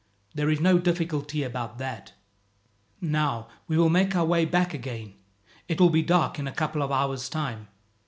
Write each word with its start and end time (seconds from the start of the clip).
There 0.33 0.49
is 0.49 0.59
no 0.59 0.79
difficulty 0.79 1.43
about 1.43 1.77
that. 1.77 2.13
"Now 3.01 3.49
we 3.67 3.77
will 3.77 3.91
make 3.91 4.15
our 4.15 4.25
way 4.25 4.45
back 4.45 4.73
again, 4.73 5.13
it 5.67 5.79
will 5.79 5.91
be 5.91 6.01
dark 6.01 6.39
in 6.39 6.47
a 6.47 6.51
couple 6.51 6.81
of 6.81 6.91
hours' 6.91 7.29
time. 7.29 7.67